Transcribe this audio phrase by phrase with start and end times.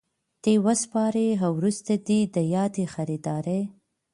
[0.43, 3.61] ته وسپاري او وروسته دي د یادي خریدارۍ